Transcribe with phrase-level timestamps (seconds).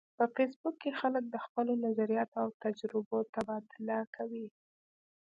[0.17, 4.47] په فېسبوک کې خلک د خپلو نظریاتو او تجربو تبادله کوي